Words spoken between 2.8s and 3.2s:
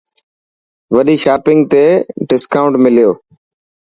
مليو.